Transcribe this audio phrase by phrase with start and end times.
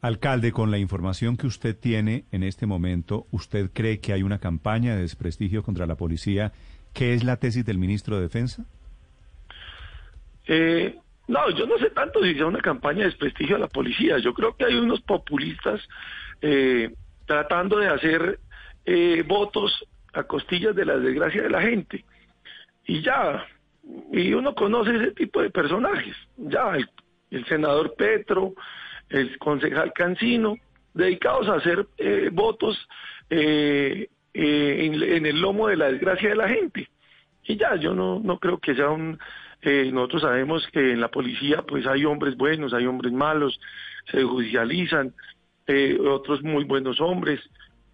[0.00, 4.38] Alcalde, con la información que usted tiene en este momento, ¿usted cree que hay una
[4.38, 6.52] campaña de desprestigio contra la policía?
[6.92, 8.64] ¿Qué es la tesis del ministro de Defensa?
[10.46, 10.98] Eh,
[11.28, 14.18] no, yo no sé tanto si sea una campaña de desprestigio a la policía.
[14.18, 15.80] Yo creo que hay unos populistas
[16.40, 16.94] eh,
[17.26, 18.38] tratando de hacer
[18.84, 22.04] eh, votos a costillas de la desgracia de la gente.
[22.86, 23.44] Y ya,
[24.12, 26.14] y uno conoce ese tipo de personajes.
[26.36, 26.76] Ya,
[27.30, 28.54] el senador Petro,
[29.10, 30.56] el concejal Cancino,
[30.94, 32.76] dedicados a hacer eh, votos
[33.30, 36.88] eh, eh, en, el lomo de la desgracia de la gente.
[37.44, 39.18] Y ya, yo no, no creo que sea un...
[39.92, 43.60] nosotros sabemos que en la policía pues hay hombres buenos, hay hombres malos,
[44.10, 45.14] se judicializan,
[46.08, 47.40] otros muy buenos hombres.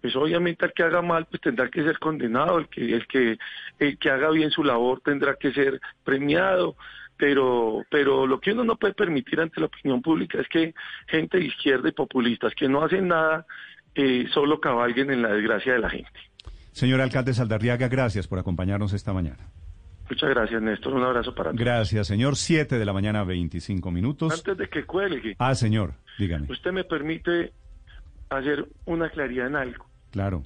[0.01, 3.37] Pues obviamente el que haga mal pues tendrá que ser condenado, el que, el que,
[3.79, 6.75] el que haga bien su labor tendrá que ser premiado
[7.17, 10.73] pero, pero lo que uno no puede permitir ante la opinión pública es que
[11.07, 13.45] gente de izquierda y populistas que no hacen nada
[13.95, 16.19] eh, solo cabalguen en la desgracia de la gente.
[16.71, 19.49] Señor alcalde Saldarriaga, gracias por acompañarnos esta mañana.
[20.09, 20.93] Muchas gracias, Néstor.
[20.93, 21.59] Un abrazo para todos.
[21.59, 22.35] Gracias, señor.
[22.35, 24.33] Siete de la mañana, 25 minutos.
[24.33, 25.35] Antes de que cuelgue.
[25.39, 26.47] Ah, señor, dígame.
[26.51, 27.53] Usted me permite
[28.29, 29.85] hacer una claridad en algo.
[30.11, 30.43] Claro.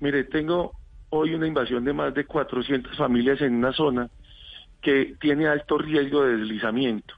[0.00, 0.72] Mire, tengo
[1.10, 4.10] hoy una invasión de más de 400 familias en una zona
[4.82, 7.14] que tiene alto riesgo de deslizamiento.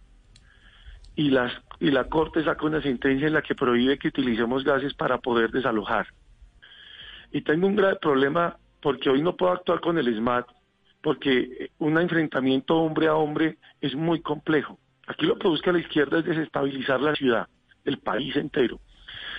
[1.16, 4.94] Y, las, y la Corte saca una sentencia en la que prohíbe que utilicemos gases
[4.94, 6.06] para poder desalojar.
[7.32, 10.46] Y tengo un grave problema porque hoy no puedo actuar con el SMAT,
[11.02, 14.78] porque un enfrentamiento hombre a hombre es muy complejo.
[15.06, 17.48] Aquí lo que busca la izquierda es desestabilizar la ciudad,
[17.84, 18.80] el país entero.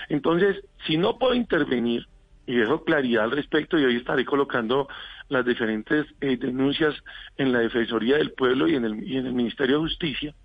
[0.10, 2.08] Entonces, si no puedo intervenir,
[2.48, 4.88] y dejo claridad al respecto y hoy estaré colocando
[5.30, 6.96] las diferentes eh, denuncias
[7.38, 10.36] en la Defensoría del Pueblo y en, el, Ministerio de Justicia.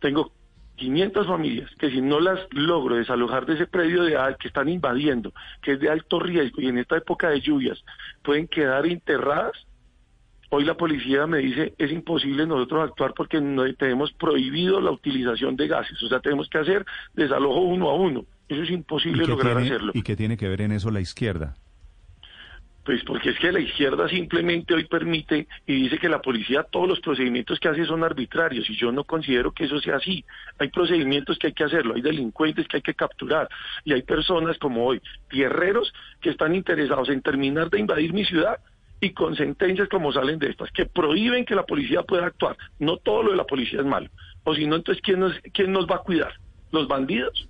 [0.00, 0.32] Tengo
[0.76, 5.32] 500 familias que si no las logro desalojar de ese predio de que están invadiendo,
[5.62, 7.84] que es de alto riesgo y en esta época de lluvias
[8.22, 9.52] pueden quedar enterradas,
[10.48, 13.40] hoy la policía me dice es imposible nosotros actuar porque
[13.78, 16.84] tenemos prohibido la utilización de gases, o sea, tenemos que hacer
[17.14, 18.24] desalojo uno a uno.
[18.50, 19.92] Eso es imposible lograr hacerlo.
[19.94, 21.54] ¿Y qué tiene que ver en eso la izquierda?
[22.84, 26.88] Pues porque es que la izquierda simplemente hoy permite y dice que la policía todos
[26.88, 30.24] los procedimientos que hace son arbitrarios y yo no considero que eso sea así.
[30.58, 33.48] Hay procedimientos que hay que hacerlo, hay delincuentes que hay que capturar
[33.84, 38.58] y hay personas como hoy, tierreros, que están interesados en terminar de invadir mi ciudad
[39.00, 42.56] y con sentencias como salen de estas, que prohíben que la policía pueda actuar.
[42.80, 44.08] No todo lo de la policía es malo.
[44.42, 46.32] O si no, entonces, ¿quién nos, quién nos va a cuidar?
[46.72, 47.46] ¿Los bandidos?